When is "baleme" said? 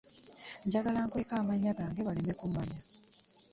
2.07-2.33